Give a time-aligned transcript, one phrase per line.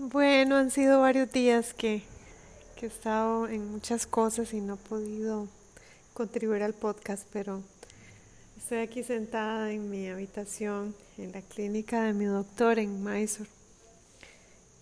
[0.00, 2.04] Bueno, han sido varios días que,
[2.76, 5.48] que he estado en muchas cosas y no he podido
[6.14, 7.64] contribuir al podcast, pero
[8.56, 13.50] estoy aquí sentada en mi habitación en la clínica de mi doctor en Mysore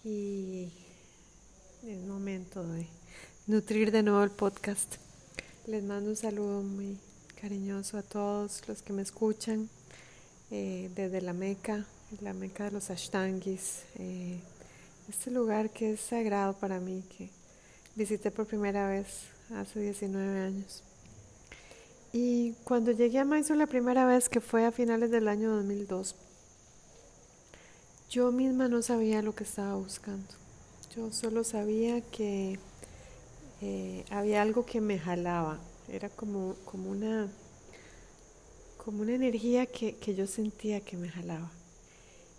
[0.04, 0.70] y
[1.86, 2.86] es momento de
[3.46, 4.96] nutrir de nuevo el podcast.
[5.66, 6.98] Les mando un saludo muy
[7.40, 9.70] cariñoso a todos los que me escuchan
[10.50, 11.86] eh, desde la Meca,
[12.20, 13.84] la Meca de los Ashtangis.
[13.98, 14.40] Eh,
[15.08, 17.30] este lugar que es sagrado para mí, que
[17.94, 20.82] visité por primera vez hace 19 años.
[22.12, 26.16] Y cuando llegué a Mysore la primera vez, que fue a finales del año 2002,
[28.10, 30.26] yo misma no sabía lo que estaba buscando.
[30.94, 32.58] Yo solo sabía que
[33.60, 35.58] eh, había algo que me jalaba.
[35.88, 37.28] Era como, como, una,
[38.82, 41.50] como una energía que, que yo sentía que me jalaba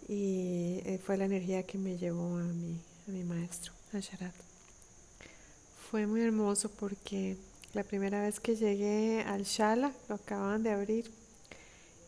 [0.07, 4.33] y eh, fue la energía que me llevó a mi, a mi maestro, a Sharat.
[5.89, 7.37] Fue muy hermoso porque
[7.73, 11.11] la primera vez que llegué al Shala, lo acababan de abrir,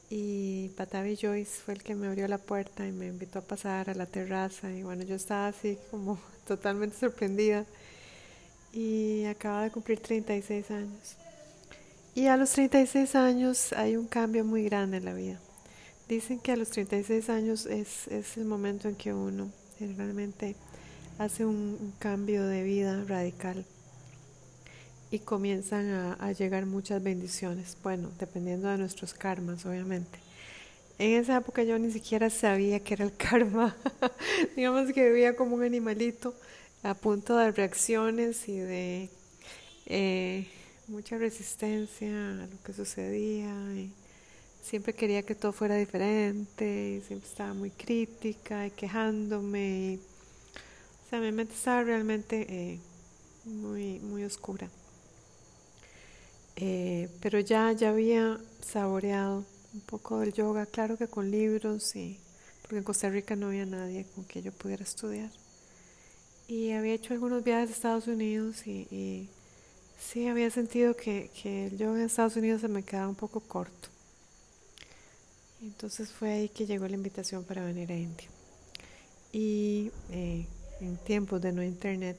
[0.10, 3.90] y Patavi Joyce fue el que me abrió la puerta y me invitó a pasar
[3.92, 4.72] a la terraza.
[4.72, 7.66] Y bueno, yo estaba así como totalmente sorprendida.
[8.74, 11.16] Y acaba de cumplir 36 años.
[12.16, 15.40] Y a los 36 años hay un cambio muy grande en la vida.
[16.10, 20.56] Dicen que a los 36 años es, es el momento en que uno realmente
[21.20, 23.64] hace un, cambio de vida radical
[25.12, 27.78] y comienzan a, a, llegar muchas bendiciones.
[27.84, 30.18] Bueno, dependiendo de nuestros karmas, obviamente.
[30.98, 33.78] En esa época yo ni siquiera sabía que era el karma.
[34.56, 36.34] Digamos que vivía como un animalito
[36.82, 39.10] a punto de reacciones y de
[39.86, 40.48] eh,
[40.88, 43.54] mucha resistencia a lo que sucedía.
[43.76, 43.94] Y,
[44.62, 50.00] siempre quería que todo fuera diferente, y siempre estaba muy crítica y quejándome.
[51.06, 52.80] o sea, mi mente estaba realmente eh,
[53.46, 54.70] muy, muy oscura.
[56.56, 62.20] Eh, pero ya, ya había saboreado un poco del yoga, claro que con libros, y,
[62.62, 65.32] porque en Costa Rica no había nadie con quien yo pudiera estudiar.
[66.48, 69.30] Y había hecho algunos viajes a Estados Unidos y, y
[70.00, 73.40] sí había sentido que, que el yoga en Estados Unidos se me quedaba un poco
[73.40, 73.89] corto.
[75.62, 78.28] Entonces fue ahí que llegó la invitación para venir a India.
[79.32, 80.48] Y eh,
[80.80, 82.18] en tiempos de no internet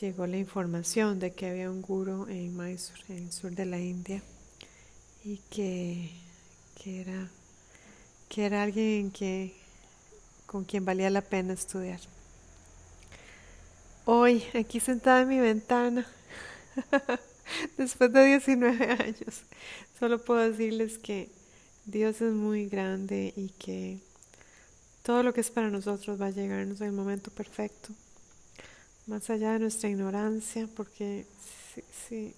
[0.00, 4.22] llegó la información de que había un guru en en el sur de la India,
[5.24, 6.10] y que,
[6.82, 7.30] que era,
[8.28, 9.54] que era alguien que,
[10.44, 12.00] con quien valía la pena estudiar.
[14.04, 16.06] Hoy, aquí sentada en mi ventana,
[17.78, 19.44] después de 19 años,
[19.98, 21.30] solo puedo decirles que
[21.86, 23.98] Dios es muy grande y que
[25.02, 27.90] todo lo que es para nosotros va a llegarnos en el momento perfecto,
[29.06, 31.26] más allá de nuestra ignorancia, porque
[32.08, 32.34] si,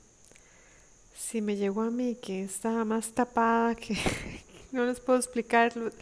[1.14, 3.96] si, me llegó a mí que estaba más tapada, que
[4.72, 5.92] no les puedo explicar lo,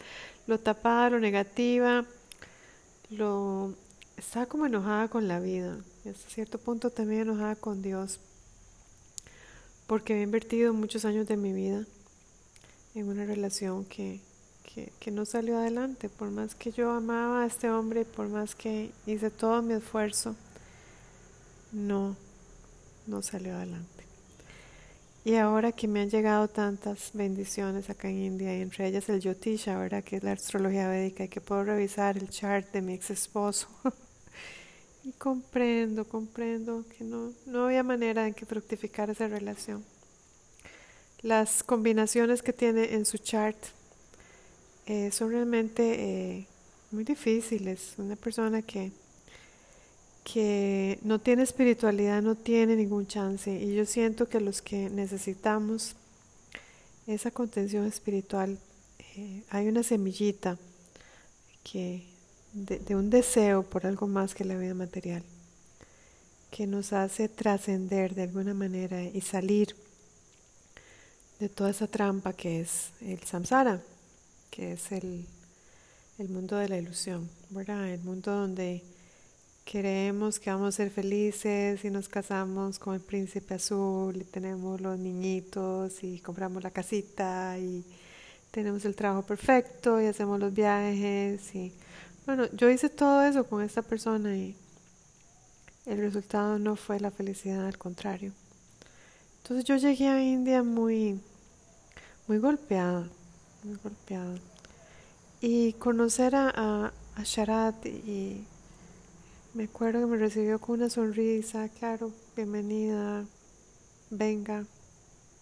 [0.47, 2.03] lo tapada, lo negativa,
[3.11, 3.75] lo
[4.17, 5.77] estaba como enojada con la vida,
[6.09, 8.19] hasta cierto punto también enojada con Dios,
[9.85, 11.85] porque había invertido muchos años de mi vida
[12.95, 14.21] en una relación que,
[14.99, 18.91] que, no salió adelante, por más que yo amaba a este hombre, por más que
[19.05, 20.35] hice todo mi esfuerzo,
[21.71, 22.15] no,
[23.05, 24.03] no salió adelante.
[25.25, 29.19] Y ahora que me han llegado tantas bendiciones acá en India, y entre ellas el
[29.19, 32.93] Yotisha, ahora que es la astrología védica, y que puedo revisar el chart de mi
[32.93, 33.67] ex esposo.
[35.03, 39.83] y comprendo, comprendo que no, no había manera en que fructificar esa relación
[41.21, 43.57] las combinaciones que tiene en su chart
[44.85, 46.47] eh, son realmente eh,
[46.91, 47.95] muy difíciles.
[47.97, 48.91] Una persona que,
[50.23, 53.51] que no tiene espiritualidad no tiene ningún chance.
[53.51, 55.95] Y yo siento que los que necesitamos
[57.07, 58.59] esa contención espiritual,
[59.15, 60.57] eh, hay una semillita
[61.63, 62.03] que
[62.53, 65.23] de, de un deseo por algo más que la vida material,
[66.51, 69.75] que nos hace trascender de alguna manera y salir
[71.39, 73.81] de toda esa trampa que es el samsara,
[74.49, 75.25] que es el,
[76.17, 77.89] el mundo de la ilusión, ¿verdad?
[77.89, 78.83] El mundo donde
[79.65, 84.79] creemos que vamos a ser felices y nos casamos con el príncipe azul y tenemos
[84.79, 87.83] los niñitos y compramos la casita y
[88.51, 91.73] tenemos el trabajo perfecto y hacemos los viajes y
[92.25, 94.55] bueno, yo hice todo eso con esta persona y
[95.85, 98.33] el resultado no fue la felicidad, al contrario.
[99.45, 101.19] Entonces yo llegué a India muy,
[102.25, 103.07] muy golpeada,
[103.63, 104.39] muy golpeada.
[105.39, 108.43] Y conocer a, a, Sharat y
[109.53, 113.23] me acuerdo que me recibió con una sonrisa, claro, bienvenida,
[114.09, 114.65] venga,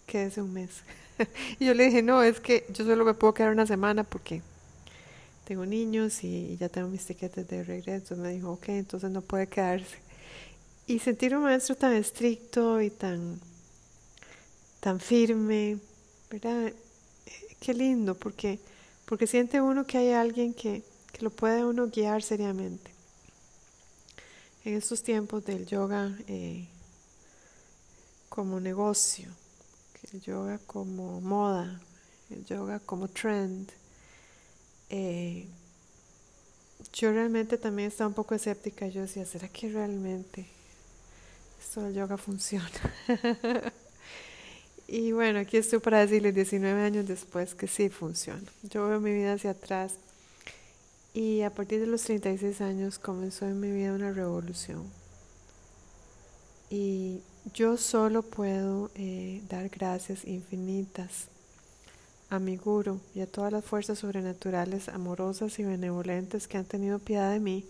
[0.06, 0.84] quédese un mes.
[1.60, 4.42] y yo le dije, no, es que yo solo me puedo quedar una semana porque
[5.46, 8.18] tengo niños y ya tengo mis tiquetes de regreso.
[8.18, 9.96] Me dijo, ok, entonces no puede quedarse.
[10.88, 13.40] Y sentir un maestro tan estricto y tan,
[14.84, 15.80] tan firme,
[16.30, 16.68] ¿verdad?
[16.68, 16.76] Eh,
[17.62, 18.60] qué lindo, porque,
[19.06, 20.84] porque siente uno que hay alguien que,
[21.14, 22.92] que lo puede uno guiar seriamente.
[24.66, 26.68] En estos tiempos del yoga eh,
[28.28, 29.30] como negocio,
[30.12, 31.80] el yoga como moda,
[32.30, 33.72] el yoga como trend,
[34.90, 35.48] eh,
[36.92, 38.86] yo realmente también estaba un poco escéptica.
[38.88, 40.46] Yo decía, ¿será que realmente
[41.62, 42.70] esto del yoga funciona?
[44.96, 48.44] y bueno, aquí estoy para decirles 19 años después que sí funciona.
[48.62, 49.96] Yo veo mi vida hacia atrás
[51.16, 54.84] y a partir de los 36 años comenzó en mi vida una revolución.
[56.70, 57.22] Y
[57.56, 61.26] yo solo puedo eh, dar gracias infinitas
[62.30, 67.00] a mi guru y a todas las fuerzas sobrenaturales, amorosas y benevolentes que han tenido
[67.00, 67.66] piedad de mí,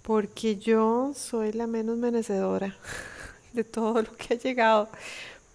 [0.00, 2.74] porque yo soy la menos merecedora
[3.52, 4.88] de todo lo que ha llegado,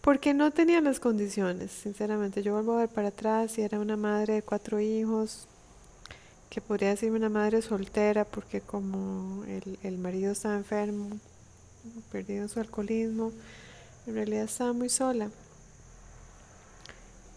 [0.03, 2.44] porque no tenía las condiciones, sinceramente.
[2.44, 5.47] Yo vuelvo a ver para atrás y era una madre de cuatro hijos,
[6.50, 11.09] que podría decirme una madre soltera, porque como el, el marido estaba enfermo,
[12.11, 13.31] perdido su alcoholismo,
[14.05, 15.31] en realidad estaba muy sola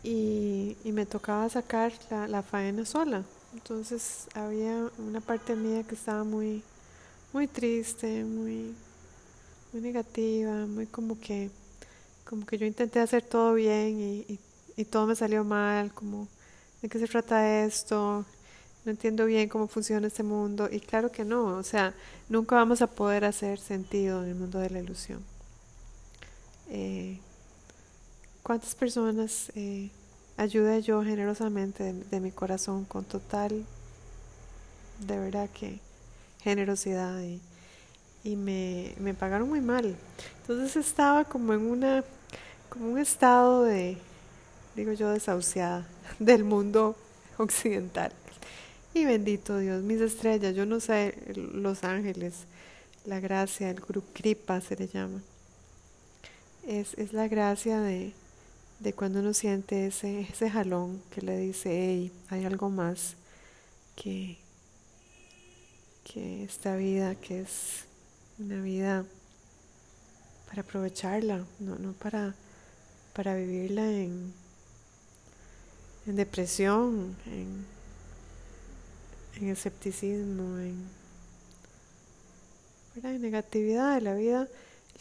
[0.07, 3.23] y, me tocaba sacar la, la, faena sola.
[3.55, 6.63] Entonces había una parte mía que estaba muy,
[7.33, 8.75] muy triste, muy,
[9.73, 11.51] muy negativa, muy como que,
[12.29, 14.39] como que yo intenté hacer todo bien y,
[14.77, 16.29] y, todo me salió mal, como
[16.83, 18.25] de qué se trata esto,
[18.85, 21.95] no entiendo bien cómo funciona este mundo y claro que no, o sea,
[22.29, 25.25] nunca vamos a poder hacer sentido en el mundo de la ilusión.
[26.69, 27.21] Eh,
[28.43, 29.91] ¿Cuántas personas eh,
[30.83, 33.65] yo generosamente de, mi corazón con total,
[35.01, 35.81] de verdad que
[36.41, 37.41] generosidad y,
[38.27, 39.97] y me, me, pagaron muy mal.
[40.41, 42.05] Entonces estaba como en una,
[42.69, 43.99] como un estado de,
[44.75, 45.87] digo yo, desahuciada
[46.19, 46.97] del mundo
[47.39, 48.13] occidental.
[48.95, 52.47] Y bendito Dios, mis estrellas, yo no sé, los ángeles,
[53.05, 55.23] la gracia, el Guru Kripa se le llama.
[56.67, 58.13] Es, es la gracia de,
[58.81, 63.15] de cuando uno siente ese, ese jalón que le dice, hey, hay algo más
[63.95, 64.37] que,
[66.03, 67.86] que esta vida, que es
[68.39, 69.05] una vida
[70.49, 72.35] para aprovecharla, no, no para,
[73.15, 74.33] para vivirla en,
[76.07, 77.67] en depresión, en,
[79.37, 80.89] en escepticismo, en,
[83.03, 84.49] en negatividad la vida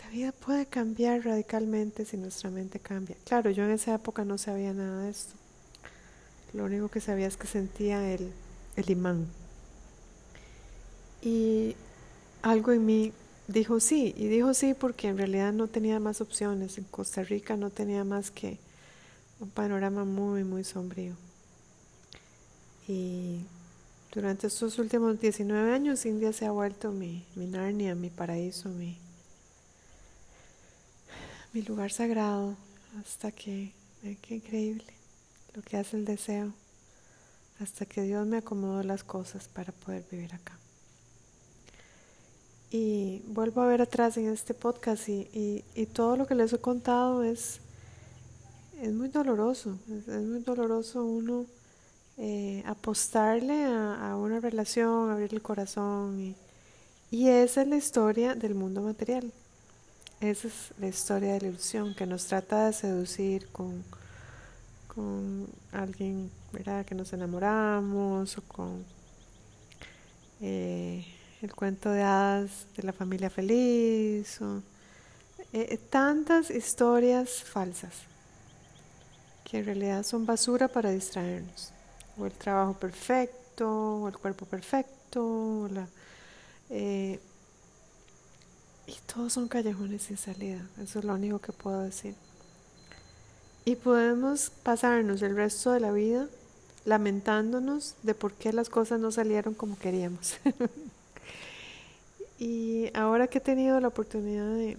[0.04, 3.16] la vida puede cambiar radicalmente si nuestra mente cambia.
[3.24, 5.34] Claro, yo en esa época no sabía nada de esto.
[6.54, 8.32] Lo único que sabía es que sentía el,
[8.76, 9.28] el imán.
[11.22, 11.76] Y
[12.42, 13.14] algo en mí
[13.48, 16.78] dijo sí, y dijo sí porque en realidad no tenía más opciones.
[16.78, 18.58] En Costa Rica no tenía más que
[19.40, 21.16] un panorama muy, muy sombrío.
[22.88, 23.42] Y
[24.14, 28.98] durante estos últimos 19 años India se ha vuelto mi, mi Narnia, mi paraíso, mi,
[31.54, 32.56] mi lugar sagrado
[33.00, 33.74] hasta que,
[34.22, 34.94] qué increíble
[35.54, 36.54] lo que hace el deseo,
[37.60, 40.58] hasta que Dios me acomodó las cosas para poder vivir acá.
[42.78, 46.58] Y vuelvo a ver atrás en este podcast y, y, todo lo que les he
[46.58, 47.62] contado es,
[48.82, 51.46] es muy doloroso, es, muy doloroso uno
[52.18, 56.36] eh, apostarle a, una relación, abrir el corazón y,
[57.12, 59.32] y esa es la historia del mundo material.
[60.20, 63.86] Esa es la historia de la ilusión que nos trata de seducir con,
[64.94, 66.86] con alguien, ¿verdad?
[66.86, 68.84] Que nos enamoramos o con
[70.42, 71.06] eh,
[71.46, 74.62] el cuento de hadas de la familia feliz eh,
[75.54, 77.94] eh, tantas historias falsas
[79.44, 81.72] que en realidad son basura para distraernos.
[82.18, 85.88] O el trabajo perfecto, o el cuerpo perfecto, la,
[88.88, 92.16] y todos son callejones sin salida, eso es lo único que puedo decir.
[93.66, 96.28] Y podemos pasarnos el resto de la vida
[96.86, 100.38] lamentándonos de por qué las cosas no salieron como queríamos.
[102.38, 104.78] y ahora que he tenido la oportunidad de,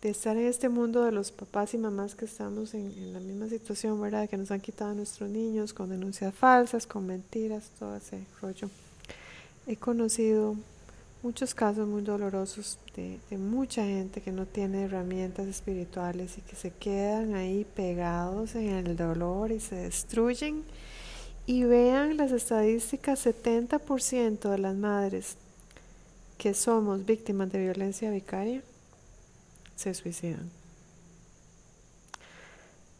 [0.00, 3.48] de estar en este mundo de los papás y mamás que estamos en, la misma
[3.48, 4.28] situación, ¿verdad?
[4.28, 8.70] Que nos han quitado a nuestros niños con denuncias falsas, con mentiras, todo ese rollo.
[9.66, 10.56] He conocido
[11.22, 16.56] muchos casos muy dolorosos de, de, mucha gente que no tiene herramientas espirituales y que
[16.56, 20.62] se quedan ahí pegados en el dolor y se destruyen.
[21.44, 25.36] Y vean las estadísticas, 70% de las madres
[26.38, 28.62] que somos víctimas de violencia vicaria
[29.76, 30.50] se suicidan.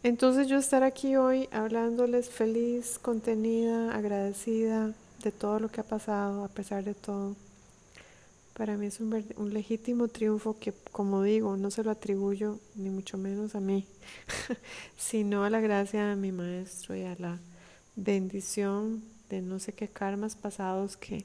[0.02, 4.92] Entonces yo estar aquí hoy hablándoles feliz, contenida, agradecida
[5.22, 7.34] de todo lo que ha pasado, a pesar de todo,
[8.58, 13.16] para mí es un, legítimo triunfo que, como digo, no se lo atribuyo ni mucho
[13.16, 13.86] menos a mí,
[14.96, 17.38] sino a la gracia de mi maestro y a la
[17.94, 21.24] bendición de no sé qué karmas pasados que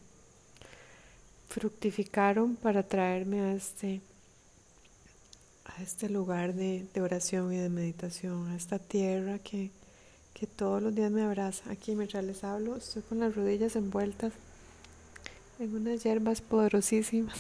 [1.54, 4.02] fructificaron para traerme a este
[5.66, 9.70] a este lugar de, oración y de meditación, a esta tierra que,
[10.34, 11.72] que todos los días me abraza.
[11.72, 14.34] Aquí mientras les hablo, estoy con las rodillas envueltas
[15.60, 17.38] en unas hierbas poderosísimas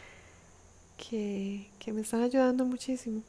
[0.96, 3.22] que, que me están ayudando muchísimo.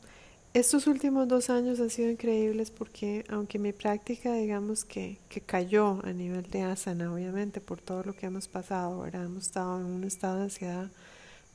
[0.53, 6.01] Estos últimos dos años han sido increíbles porque aunque mi práctica digamos que, que cayó
[6.03, 9.25] a nivel de asana, obviamente por todo lo que hemos pasado, ¿verdad?
[9.25, 10.89] hemos estado en un estado de ansiedad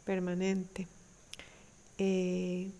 [0.06, 0.88] permanente
[1.98, 2.70] eh,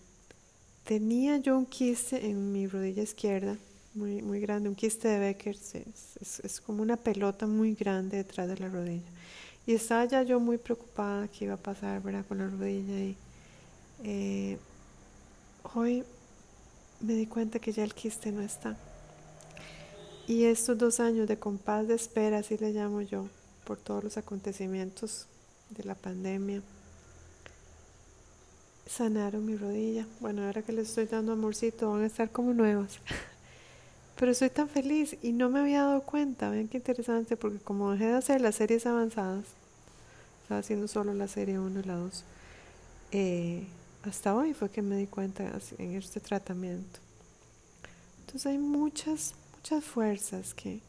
[0.83, 3.57] tenía yo un quiste en mi rodilla izquierda,
[3.93, 8.47] muy, muy grande, un quiste de Becker, es, es, como una pelota muy grande detrás
[8.47, 9.09] de la rodilla.
[9.65, 12.25] Y estaba ya yo muy preocupada que iba a pasar ¿verdad?
[12.27, 13.15] con la rodilla y
[14.03, 14.57] eh,
[15.75, 16.03] hoy
[16.99, 18.77] me di cuenta que ya el quiste no está.
[20.27, 23.27] Y estos dos años de compás de espera, así le llamo yo,
[23.65, 25.27] por todos los acontecimientos
[25.69, 26.61] de la pandemia,
[28.87, 30.05] sanaron mi rodilla.
[30.19, 32.99] Bueno, ahora que les estoy dando amorcito, van a estar como nuevas.
[34.19, 36.49] Pero estoy tan feliz y no me había dado cuenta.
[36.49, 39.45] Vean qué interesante, porque como dejé de hacer las series avanzadas,
[40.41, 42.23] estaba haciendo solo la serie 1 y la 2,
[43.11, 43.67] eh,
[44.07, 46.99] hasta hoy fue que me di cuenta en este tratamiento.
[48.21, 50.81] Entonces hay muchas, muchas fuerzas que,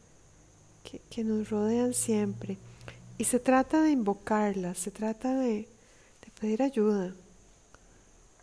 [0.83, 2.57] que, que nos rodean siempre.
[3.17, 5.67] Y se trata de invocarlas, se trata de,
[6.25, 7.13] de pedir ayuda,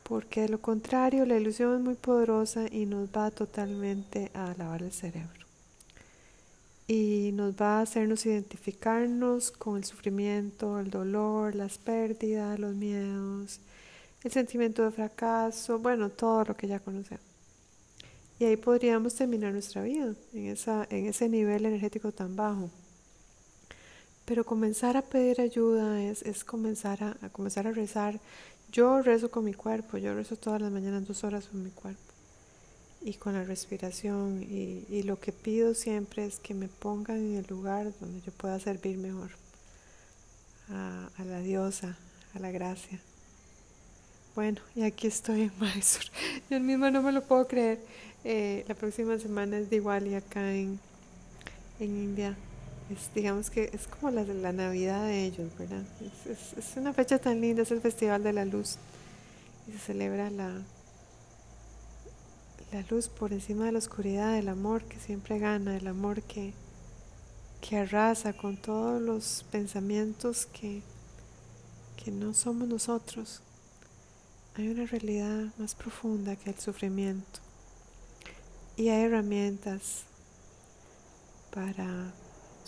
[0.02, 4.82] porque de lo contrario la ilusión es muy poderosa y nos va totalmente a lavar
[4.82, 5.46] el cerebro.
[6.88, 13.60] Y nos va a hacernos identificarnos con el sufrimiento, el dolor, las pérdidas, los miedos,
[14.26, 17.24] el sentimiento de fracaso, bueno, todo lo que ya conocemos.
[18.38, 22.70] Y ahí podríamos terminar nuestra vida, en, esa, en ese nivel energético tan bajo.
[24.26, 28.20] Pero comenzar a pedir ayuda es, es comenzar a, a comenzar a rezar
[28.72, 32.00] yo rezo con mi cuerpo, yo rezo todas las mañanas dos horas con mi cuerpo
[33.00, 37.46] y con la respiración y, lo que pido siempre es que me pongan en el
[37.46, 39.30] lugar donde yo pueda servir mejor
[40.68, 41.96] a, la diosa,
[42.34, 43.00] a la gracia.
[44.36, 46.10] Bueno, y aquí estoy en Mysore.
[46.50, 47.80] Yo mismo no me lo puedo creer.
[48.22, 50.78] Eh, la próxima semana es de y acá en,
[51.80, 52.36] en India
[52.90, 55.82] es, digamos que es como la, la Navidad de ellos, ¿verdad?
[56.28, 58.76] Es, es, una fecha tan linda, es el Festival de la Luz
[59.68, 60.52] y se celebra la,
[62.72, 66.52] la luz por encima de la oscuridad, el amor que siempre gana, el amor que,
[67.62, 70.82] que arrasa con todos los pensamientos que,
[71.96, 73.40] que no somos nosotros.
[74.58, 77.40] Hay una realidad más profunda que el sufrimiento
[78.74, 80.04] y hay herramientas
[81.52, 82.14] para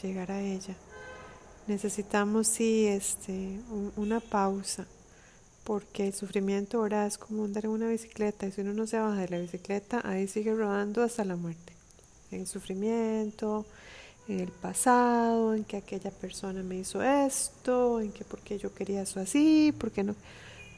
[0.03, 0.77] llegar a ella.
[1.67, 3.59] Necesitamos sí este,
[3.97, 4.87] una pausa,
[5.65, 8.99] porque el sufrimiento ahora es como andar en una bicicleta y si uno no se
[8.99, 11.73] baja de la bicicleta, ahí sigue rodando hasta la muerte.
[12.31, 13.65] En el sufrimiento,
[14.29, 19.01] en el pasado, en que aquella persona me hizo esto, en que porque yo quería
[19.01, 20.15] eso así, porque no.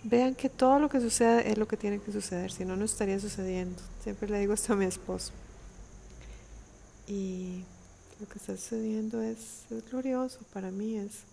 [0.02, 2.84] Vean que todo lo que sucede es lo que tiene que suceder, si no, no
[2.84, 3.80] estaría sucediendo.
[4.02, 5.32] Siempre le digo esto a mi esposo.
[7.06, 7.64] Y
[8.18, 11.24] lo que está sucediendo es, glorioso para mí, es,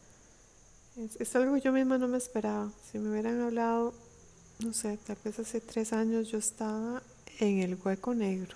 [1.20, 2.72] es, algo que yo misma no me esperaba.
[2.92, 3.94] Si me hubieran hablado,
[4.60, 7.02] no sé, tal vez hace tres años yo estaba
[7.40, 8.56] en el hueco negro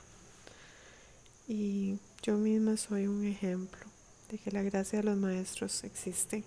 [1.48, 3.82] y yo misma soy un ejemplo
[4.30, 6.44] de que la gracia de los maestros existe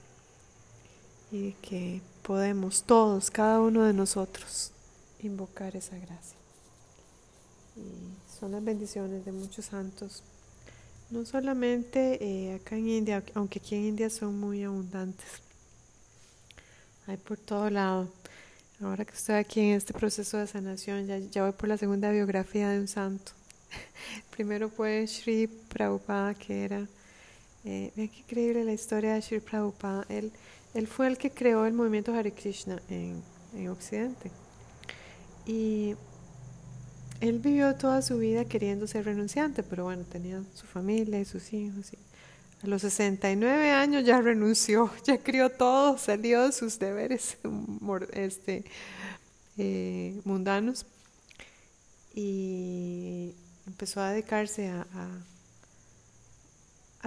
[1.30, 4.72] y que podemos todos, cada uno de nosotros,
[5.20, 6.38] invocar esa gracia.
[7.76, 10.24] Y son las bendiciones de muchos santos
[11.10, 15.26] no solamente eh, acá en India, aunque aquí en India son muy abundantes.
[17.06, 18.10] Hay por todo lado.
[18.80, 22.10] Ahora que estoy aquí en este proceso de sanación, ya, ya voy por la segunda
[22.10, 23.32] biografía de un santo.
[24.30, 26.88] Primero fue Sri Prabhupada, que era...
[27.64, 30.04] Eh, vean qué increíble la historia de Sri Prabhupada.
[30.08, 30.32] Él,
[30.74, 33.22] Él fue el que creó el movimiento Hare Krishna en,
[33.54, 34.30] en Occidente.
[35.46, 35.94] Y
[37.20, 41.52] él vivió toda su vida queriendo ser renunciante, pero bueno, tenía su familia y sus
[41.52, 41.92] hijos.
[42.62, 47.38] A los 69 años ya renunció, ya crió todo, salió de sus deberes
[48.12, 48.64] este,
[49.56, 50.86] eh, mundanos
[52.14, 53.34] y
[53.66, 54.86] empezó a dedicarse a,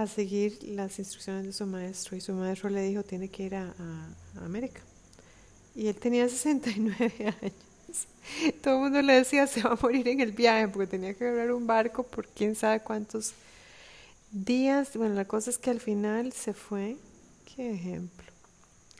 [0.06, 2.16] seguir las instrucciones de su maestro.
[2.16, 4.82] Y su maestro le dijo, tiene que ir a, a América.
[5.76, 7.54] Y él tenía 69 años.
[8.62, 11.26] Todo el mundo le decía, se va a morir en el viaje porque tenía que
[11.26, 13.34] agarrar un barco por quién sabe cuántos
[14.32, 14.96] días.
[14.96, 16.98] Bueno, la cosa es que al final se fue.
[17.56, 18.26] Qué ejemplo.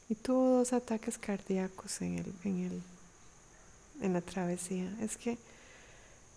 [0.10, 2.82] Y tuvo dos ataques cardíacos en, el, en, el,
[4.02, 4.90] en la travesía.
[5.02, 5.38] Es que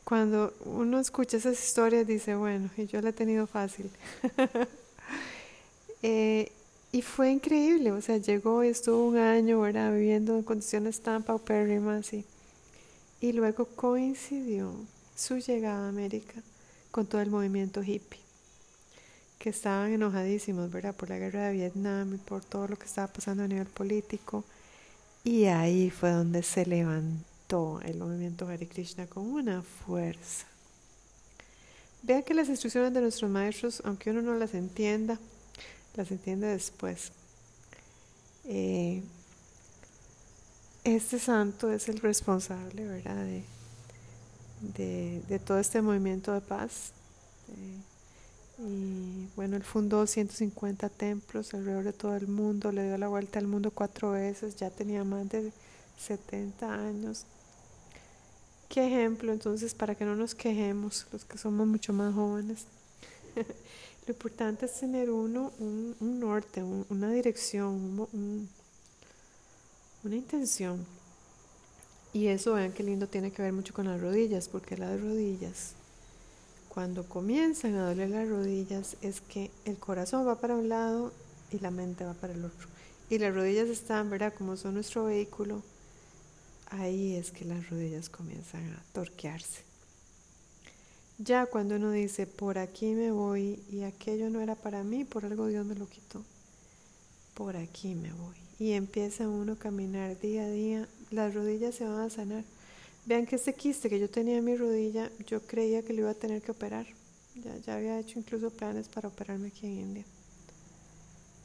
[0.05, 3.91] cuando uno escucha esas historias dice, bueno, y yo la he tenido fácil.
[6.03, 6.51] eh,
[6.93, 9.93] y fue increíble, o sea, llegó y estuvo un año, ¿verdad?
[9.93, 12.25] Viviendo en condiciones tan paupérrimas y
[13.21, 14.73] y luego coincidió
[15.15, 16.43] su llegada a América
[16.91, 18.21] con todo el movimiento hippie,
[19.39, 20.95] que estaban enojadísimos, ¿verdad?
[20.95, 24.45] Por la guerra de Vietnam y por todo lo que estaba pasando a nivel político.
[25.23, 27.30] Y ahí fue donde se levantó
[27.83, 30.47] el movimiento Hare Krishna con una fuerza.
[32.03, 35.19] Vean que las instrucciones de nuestros maestros, aunque uno no las entienda,
[35.97, 37.11] las entiende después.
[38.45, 39.03] Eh,
[40.85, 43.27] este santo es el responsable, ¿verdad?
[44.77, 46.93] De, de, todo este movimiento de paz.
[47.49, 47.81] Eh,
[48.69, 53.41] y bueno, él fundó 150 templos alrededor de todo el mundo, le dio la vuelta
[53.41, 55.53] al mundo cuatro veces, ya tenía más de
[55.99, 57.27] 70 años.
[58.71, 62.65] Qué ejemplo, entonces, para que no nos quejemos, los que somos mucho más jóvenes.
[64.07, 68.49] Lo importante es tener uno, un, un norte, una dirección, un
[70.03, 70.87] una intención.
[72.13, 75.75] Y eso, vean qué lindo, tiene que ver mucho con las rodillas, porque las rodillas,
[76.69, 81.13] cuando comienzan a doler las rodillas, es que el corazón va para un lado
[81.51, 82.69] y la mente va para el otro.
[83.11, 84.33] Y las rodillas están, ¿verdad?
[84.37, 85.63] Como son nuestro vehículo,
[86.71, 89.63] ahí es que las rodillas comienzan a torquearse.
[91.19, 95.27] Ya cuando uno dice, por aquí me voy y aquello no era para mí, por
[95.27, 96.25] algo Dios me lo quitó,
[97.35, 101.87] por aquí me voy y empieza uno a caminar día a día, las rodillas se
[101.87, 102.45] van a sanar.
[103.07, 106.11] Vean que este quiste que yo tenía en mi rodilla, yo creía que lo iba
[106.11, 106.87] a tener que operar.
[107.37, 110.05] Ya, ya había hecho incluso planes para operarme aquí en India.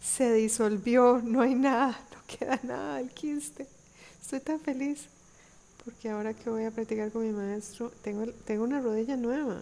[0.01, 3.65] Se disolvió, no hay nada, no queda nada del quiste.
[4.21, 5.07] Estoy tan feliz
[5.85, 9.61] porque ahora que voy a practicar con mi maestro, tengo, tengo una rodilla nueva.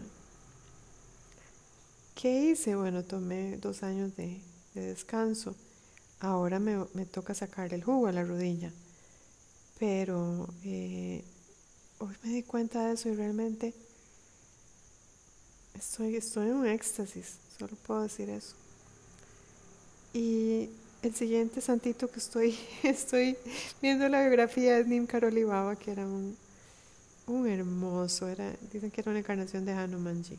[2.15, 2.75] ¿Qué hice?
[2.75, 4.41] Bueno, tomé dos años de,
[4.73, 5.55] de descanso
[6.23, 8.71] ahora me, toca sacar el jugo a la rodilla.
[9.77, 11.23] Pero eh,
[11.99, 13.73] hoy me di cuenta de eso y realmente
[15.73, 18.55] estoy, estoy en un éxtasis, solo puedo decir eso.
[20.13, 20.69] Y
[21.03, 22.19] el siguiente santito que
[22.83, 23.37] estoy,
[23.81, 26.35] viendo la biografía es Nim Karolibaba, que era un,
[27.27, 30.37] un hermoso, era, dicen que era una encarnación de Hanumanji.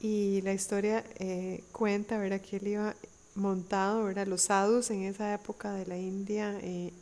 [0.00, 2.40] Y la historia eh, cuenta, ¿verdad?
[2.40, 2.94] Que él iba
[3.34, 4.26] montado, ¿verdad?
[4.26, 6.92] Los sadhus en esa época de la India eh,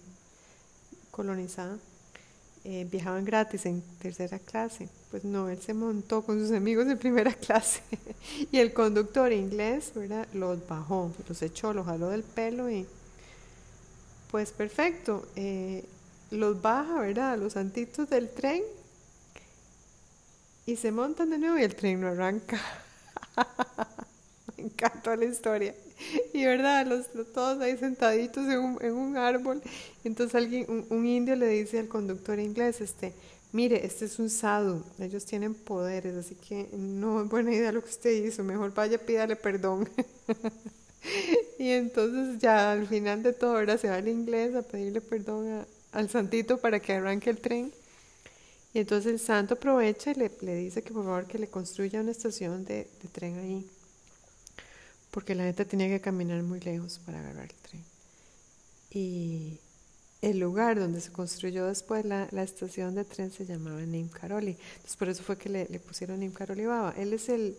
[1.11, 1.79] colonizada
[2.65, 4.89] eh, viajaban gratis en tercera clase.
[5.11, 7.83] Pues no, él se montó con sus amigos en primera clase
[8.51, 10.27] y el conductor inglés, ¿verdad?
[10.33, 12.87] Los bajó, los echó, los jaló del pelo y
[14.31, 15.27] pues perfecto.
[15.37, 15.85] Eh,
[16.31, 17.39] los baja, ¿verdad?
[17.39, 18.63] Los santitos del tren
[20.67, 22.59] y se montan de nuevo y el tren no arranca.
[24.57, 25.75] Me encantó la historia.
[26.33, 29.63] Y verdad, los, todos ahí sentaditos en un, en un árbol.
[30.05, 33.13] Entonces alguien, un, indio le dice al conductor inglés, este,
[33.53, 37.83] mire, este es un sadhu, ellos tienen poderes, así que no es buena idea lo
[37.83, 39.89] que usted hizo, mejor vaya, pídale perdón.
[41.59, 45.67] y entonces ya al final de todo, ahora se va el inglés a pedirle perdón
[45.93, 47.73] al santito para que arranque el tren.
[48.73, 52.01] Y entonces el santo aprovecha y le, le dice que por favor que le construya
[52.01, 53.65] una estación de, de tren ahí
[55.15, 57.85] porque la gente tenía que caminar muy lejos para agarrar el tren.
[58.91, 59.61] Y
[60.21, 64.59] el lugar donde se construyó después la, estación de tren se llamaba Nim Karoli.
[64.75, 66.93] Entonces por eso fue que le, pusieron Nim Karoli Baba.
[66.97, 67.57] Él es el,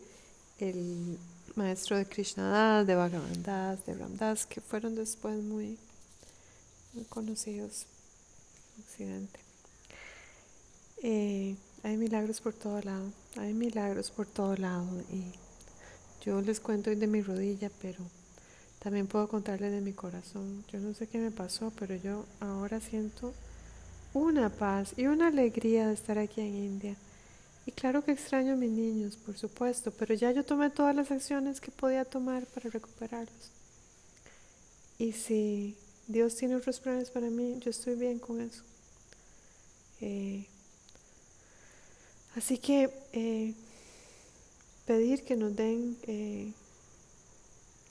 [0.59, 1.17] el
[1.55, 5.77] maestro de Krishnadas, de Bhagavan Das, de Ramdas, que fueron después muy,
[6.91, 7.85] muy conocidos
[8.75, 9.39] en Occidente.
[11.03, 15.44] Eh, hay milagros por todo lado, hay milagros por todo lado y
[16.25, 17.99] yo les cuento de mi rodilla, pero
[18.79, 20.63] también puedo contarle de mi corazón.
[20.71, 23.33] Yo no sé qué me pasó, pero yo ahora siento
[24.13, 26.95] una paz y una alegría de estar aquí en India.
[27.65, 31.11] Y claro que extraño a mis niños, por supuesto, pero ya yo tomé todas las
[31.11, 33.51] acciones que podía tomar para recuperarlos.
[34.97, 35.75] Y si
[36.07, 38.63] Dios tiene otros planes para mí, yo estoy bien con eso.
[40.01, 40.45] Eh,
[42.35, 43.53] así que eh,
[44.85, 46.51] pedir que nos den eh,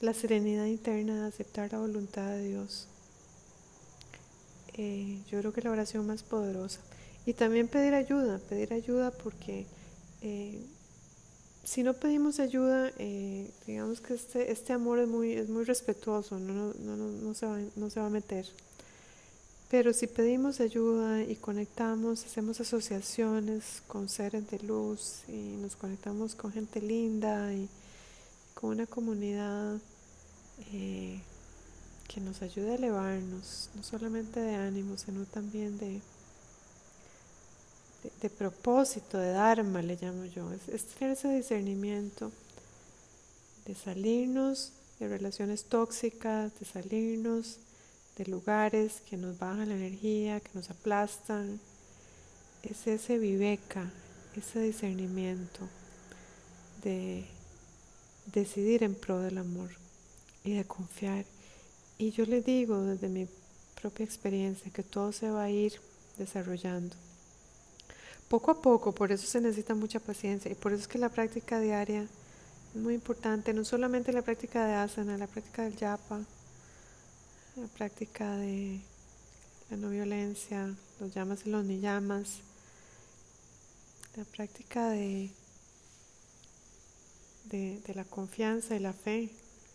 [0.01, 2.87] la serenidad interna de aceptar la voluntad de Dios.
[5.29, 6.79] yo creo que la oración más poderosa.
[7.25, 9.65] Y también pedir ayuda, pedir ayuda porque
[11.65, 16.39] si no pedimos ayuda, eh, digamos que este, este amor es muy, es muy respetuoso,
[16.39, 18.45] no, no, no, no, se va, no se va a meter.
[19.69, 26.35] Pero si pedimos ayuda y conectamos, hacemos asociaciones con seres de luz y nos conectamos
[26.35, 27.67] con gente linda y
[28.53, 29.79] con una comunidad
[30.71, 31.19] eh,
[32.07, 35.99] que nos ayude a elevarnos, no solamente de ánimo, sino también de,
[38.21, 40.49] de, propósito, de Dharma, le llamo yo.
[40.53, 42.31] Es, tener ese discernimiento
[43.65, 47.57] de salirnos de relaciones tóxicas, de salirnos
[48.17, 51.59] de lugares que nos bajan la energía, que nos aplastan.
[52.63, 53.91] Es ese viveca,
[54.35, 55.67] ese discernimiento
[56.83, 57.25] de
[58.33, 59.69] decidir en pro del amor
[60.43, 61.25] y de confiar.
[61.97, 63.27] Y yo le digo desde mi
[63.81, 65.73] propia experiencia que todo se va a ir
[66.17, 66.95] desarrollando
[68.29, 71.09] poco a poco, por eso se necesita mucha paciencia y por eso es que la
[71.09, 72.07] práctica diaria
[72.73, 76.21] es muy importante, no solamente la práctica de asana, la práctica del yapa,
[77.55, 78.81] la práctica de
[79.69, 82.39] la no violencia, los llamas y los ni llamas,
[84.15, 85.29] la práctica de,
[87.45, 89.29] de, la confianza y la fe.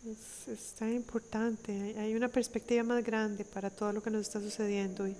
[0.06, 5.06] Es, tan importante, hay una perspectiva más grande para todo lo que nos está sucediendo
[5.06, 5.14] y,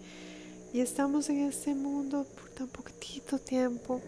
[0.72, 4.00] y estamos en este mundo por tan poquitito tiempo.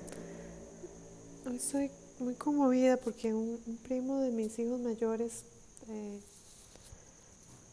[1.44, 5.44] Hoy estoy muy conmovida porque un, primo de mis hijos mayores,
[5.88, 6.20] eh,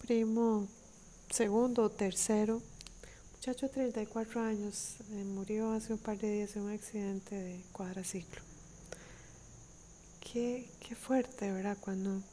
[0.09, 0.67] primo
[1.29, 2.63] segundo tercero,
[3.33, 7.61] muchacho de 34 años, eh, murió hace un par de días en un accidente de
[7.73, 8.41] cuadraciclo.
[10.19, 11.77] Qué, qué fuerte, ¿verdad?
[11.79, 12.23] Cuando,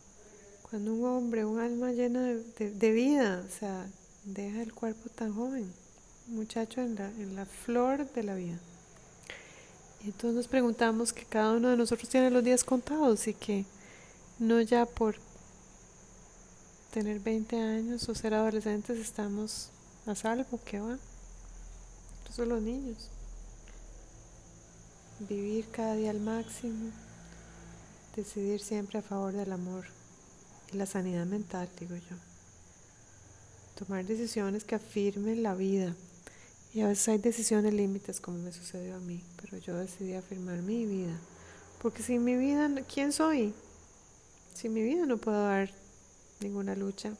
[0.70, 3.86] cuando un hombre, un alma llena de, de vida, o sea,
[4.24, 5.70] deja el cuerpo tan joven
[6.28, 8.58] muchacho en la, en la flor de la vida.
[10.02, 13.66] Y entonces nos preguntamos que cada uno de nosotros tiene los días contados y que
[14.38, 15.25] no ya por
[16.96, 19.68] tener 20 años o ser adolescentes estamos
[20.06, 20.96] a salvo, que va.
[22.26, 23.10] Eso los niños.
[25.28, 26.90] Vivir cada día al máximo,
[28.16, 29.84] decidir siempre a favor del amor
[30.72, 32.16] y la sanidad mental, digo yo.
[33.78, 35.94] Tomar decisiones que afirmen la vida
[36.72, 40.62] y a veces hay decisiones límites como me sucedió a mí, pero yo decidí afirmar
[40.62, 41.20] mi vida.
[41.82, 43.52] Porque sin mi vida, ¿quién soy?
[44.54, 45.70] Sin mi vida no puedo dar
[46.40, 47.12] ninguna lucha.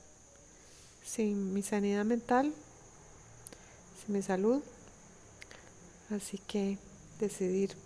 [1.04, 2.52] Sin mi sanidad mental,
[4.04, 4.62] sin mi salud.
[6.10, 6.78] Así que
[7.18, 7.76] decidir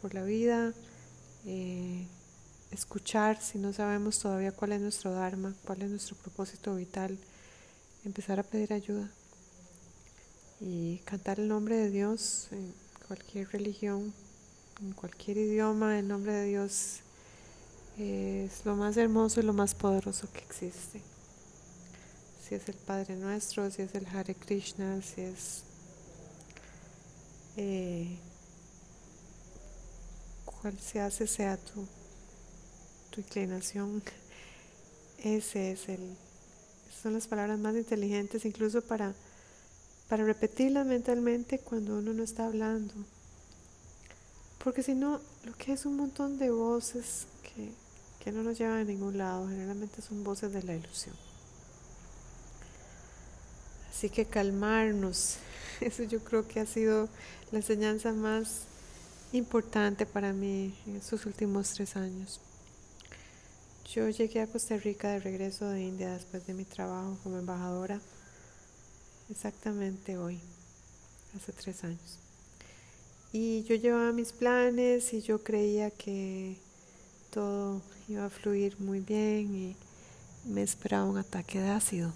[0.00, 0.72] por la vida,
[1.46, 2.06] eh,
[2.70, 7.18] escuchar si no sabemos todavía cuál es nuestro Dharma, cuál es nuestro propósito vital,
[8.04, 9.10] empezar a pedir ayuda
[10.60, 12.72] y cantar el nombre de Dios en
[13.06, 14.12] cualquier religión,
[14.80, 17.00] en cualquier idioma, el nombre de Dios
[17.98, 21.00] es lo más hermoso y lo más poderoso que existe.
[22.42, 25.62] Si es el Padre Nuestro, si es el Hare Krishna, si es
[27.56, 28.18] eh,
[30.44, 31.86] cual se hace sea tu,
[33.10, 34.02] tu inclinación,
[35.24, 36.16] ese es el,
[37.02, 39.14] son las palabras más inteligentes incluso para
[40.08, 42.94] para repetirlas mentalmente cuando uno no está hablando.
[44.62, 47.70] Porque si no, lo que es un montón de voces que,
[48.26, 51.14] que no nos llevan a ningún lado, generalmente son voces de la ilusión.
[53.88, 55.36] Así que calmarnos,
[55.80, 57.08] eso yo creo que ha sido
[57.52, 58.62] la enseñanza más
[59.32, 62.40] importante para mí en estos últimos tres años.
[63.94, 68.00] Yo llegué a Costa Rica de regreso de India después de mi trabajo como embajadora
[69.30, 70.40] exactamente hoy,
[71.36, 72.18] hace tres años.
[73.32, 76.56] Y yo llevaba mis planes y yo creía que
[77.30, 79.76] todo iba a fluir muy bien y
[80.44, 82.12] me esperaba un ataque de ácido.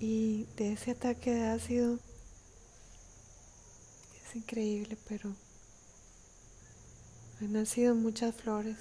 [0.00, 1.98] Y de ese ataque de ácido
[4.24, 5.32] es increíble, pero
[7.40, 8.76] han nacido muchas flores.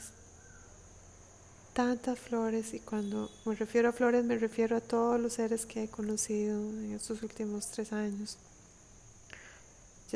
[1.74, 5.84] tantas flores y cuando me refiero a flores me refiero a todos los seres que
[5.84, 8.38] he conocido en estos últimos tres años,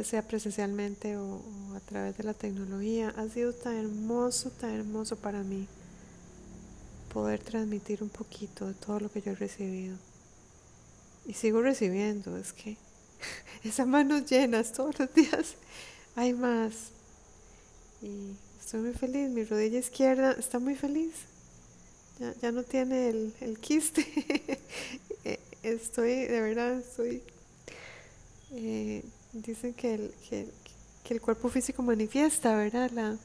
[0.04, 1.42] sea presencialmente o,
[1.76, 3.14] a través de la tecnología.
[3.18, 5.68] Ha sido tan hermoso, tan hermoso para mí
[7.14, 9.98] poder transmitir un poquito de todo lo que yo he recibido.
[11.26, 12.78] Y sigo recibiendo, es que
[13.64, 15.56] esas manos llenas todos los días
[16.16, 16.74] hay más.
[18.02, 21.14] Y estoy muy feliz, mi rodilla izquierda está muy feliz.
[22.20, 24.06] Ya, ya no tiene el, el quiste.
[25.26, 27.22] Eh, estoy, de verdad, estoy...
[28.52, 30.48] Eh, dicen que el, que,
[31.10, 32.92] el cuerpo físico manifiesta, ¿verdad?
[32.92, 33.18] La,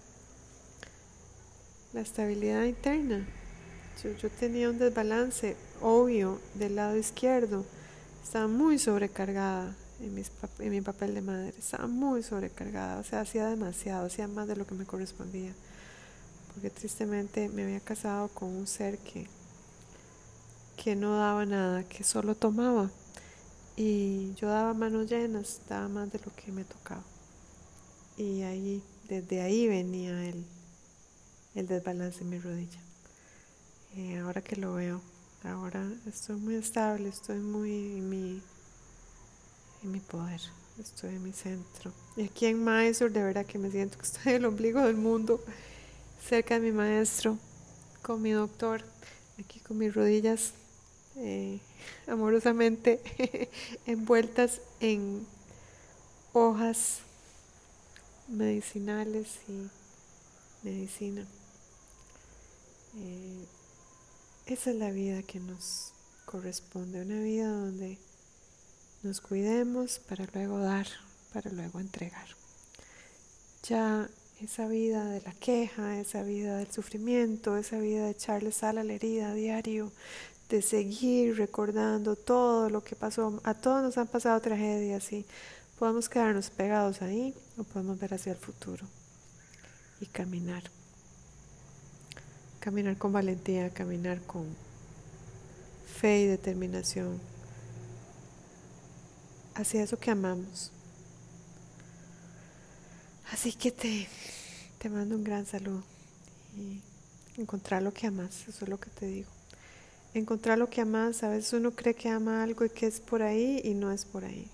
[1.93, 3.27] la estabilidad interna.
[4.03, 7.65] Yo, yo, tenía un desbalance obvio del lado izquierdo.
[8.23, 11.55] Estaba muy sobrecargada en, mis, en mi papel de madre.
[11.59, 12.99] Estaba muy sobrecargada.
[12.99, 15.53] O sea, hacía demasiado, hacía más de lo que me correspondía.
[16.53, 19.27] Porque tristemente me había casado con un ser que,
[20.83, 22.91] que no daba nada, que solo tomaba.
[23.77, 27.03] Y yo daba manos llenas, daba más de lo que me tocaba.
[28.17, 30.45] Y ahí, desde ahí venía el,
[31.57, 32.79] el desbalance en mi rodilla.
[33.97, 35.01] Y ahora que lo veo,
[35.43, 38.43] ahora estoy muy estable, estoy muy en mi,
[39.83, 40.41] en mi poder,
[40.79, 41.93] estoy en mi centro.
[42.17, 44.97] Y aquí en Mysore, de verdad que me siento que estoy en el ombligo del
[44.97, 45.41] mundo,
[46.25, 47.39] cerca de mi maestro,
[48.03, 48.85] con mi doctor,
[49.39, 50.53] aquí con mis rodillas
[51.17, 51.61] eh,
[52.07, 53.01] amorosamente
[53.87, 55.27] envueltas en
[56.33, 57.01] hojas
[58.29, 59.69] medicinales y
[60.65, 61.27] medicina.
[62.97, 63.47] Eh,
[64.47, 65.93] esa es la vida que nos
[66.25, 67.99] corresponde, una vida donde
[69.03, 70.87] nos cuidemos para luego dar,
[71.33, 72.27] para luego entregar.
[73.63, 74.09] Ya
[74.41, 78.85] esa vida de la queja, esa vida del sufrimiento, esa vida de echarle sal a
[78.85, 79.93] la herida diario,
[80.49, 83.41] de seguir recordando todo lo que pasó.
[83.45, 85.25] A todos nos han pasado tragedias y
[85.79, 88.87] podemos quedarnos pegados ahí o podemos ver hacia el futuro
[90.01, 90.63] y caminar.
[92.61, 94.47] Caminar con valentía, caminar con
[95.87, 97.21] fe y determinación
[99.55, 100.71] hacia eso que amamos.
[103.31, 104.09] Así que te,
[104.79, 105.83] te mando un gran saludo
[106.57, 106.81] y
[107.37, 109.34] encontrar lo que amas, eso es lo que te digo
[110.15, 111.23] encontrar lo que amas.
[111.23, 114.05] A veces uno cree que ama algo y que es por ahí y no es
[114.05, 114.49] por ahí.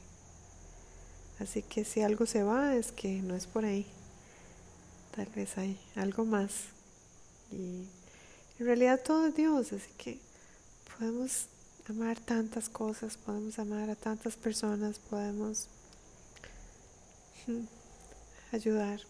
[1.38, 3.86] Así que si algo se va es que no es por ahí.
[5.14, 6.66] Tal vez hay algo más.
[7.50, 7.86] Y
[8.58, 10.18] en realidad todo es Dios, así que
[10.96, 11.46] podemos
[11.88, 15.68] amar tantas cosas, podemos amar a tantas personas, podemos
[18.52, 19.00] ayudar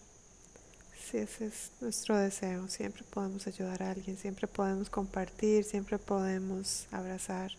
[1.14, 7.52] ese es nuestro deseo, siempre podemos ayudar a alguien, siempre podemos compartir, siempre podemos abrazar,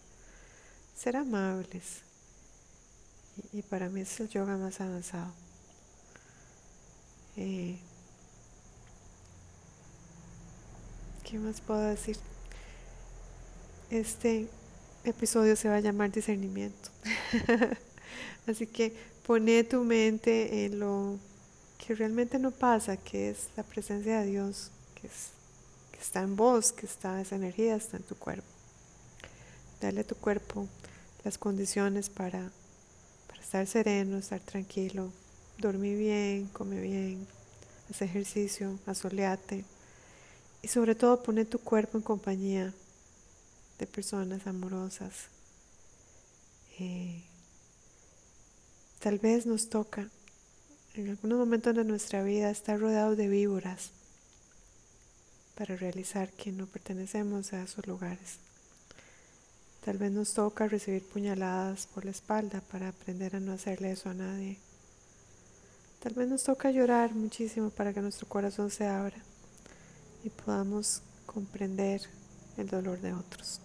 [0.96, 2.02] ser amables.
[3.54, 5.34] Y, para mí es el yoga más avanzado.
[7.38, 7.78] Eh,
[11.24, 12.18] ¿Qué más puedo decir?
[13.90, 14.48] Este
[15.04, 16.90] episodio se va a llamar discernimiento.
[18.48, 18.94] Así que
[19.26, 21.20] pone tu mente en lo
[21.86, 25.30] que realmente no pasa, que es la presencia de Dios, que, es,
[25.92, 28.48] que está en vos, que está esa energía, está en tu cuerpo.
[29.82, 30.68] Dale a tu cuerpo
[31.24, 32.52] las condiciones para,
[33.28, 35.12] para estar sereno, estar tranquilo,
[35.58, 37.28] dormir bien, come bien,
[37.90, 39.66] haz ejercicio, asoleate
[40.62, 42.74] y sobre todo pone tu cuerpo en compañía
[43.80, 45.30] de personas amorosas.
[46.80, 47.24] Eh,
[49.00, 50.08] tal vez nos toca
[50.94, 53.92] en algunos momentos de nuestra vida estar rodeados de víboras
[55.56, 58.40] para realizar que no pertenecemos a esos lugares.
[59.86, 64.10] Tal vez nos toca recibir puñaladas por la espalda para aprender a no hacerle eso
[64.10, 64.58] a nadie.
[66.04, 69.18] Tal vez nos toca llorar muchísimo para que nuestro corazón se abra
[70.24, 72.02] y podamos comprender
[72.58, 73.62] el dolor de otros.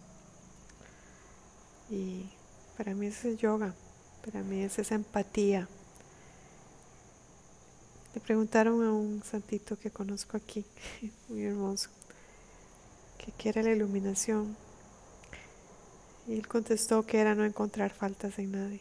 [1.91, 2.31] Y
[2.77, 3.75] para mí es el yoga,
[4.25, 5.69] para mí es esa empatía
[8.17, 10.65] le preguntaron a un santito que conozco aquí,
[11.29, 11.91] muy hermoso,
[13.19, 14.57] que quiere la iluminación.
[16.27, 18.81] Y él contestó que era no encontrar faltas en nadie.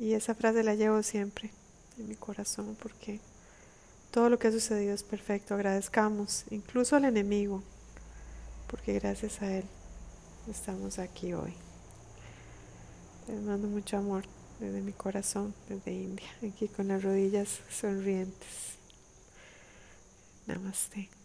[0.00, 1.52] Y esa frase la llevo siempre
[1.96, 3.20] en mi corazón porque
[4.10, 5.54] todo lo que ha sucedido es perfecto.
[5.54, 7.62] Agradezcamos incluso al enemigo
[8.66, 9.64] porque gracias a él
[10.50, 11.54] estamos aquí hoy.
[13.28, 14.24] Les mando mucho amor
[14.60, 18.76] desde mi corazón, desde India, aquí con las rodillas sonrientes.
[20.46, 21.19] Namaste.